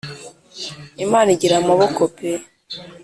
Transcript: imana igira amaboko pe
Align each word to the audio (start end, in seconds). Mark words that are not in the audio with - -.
imana 1.05 1.29
igira 1.35 1.55
amaboko 1.61 2.01
pe 2.15 2.29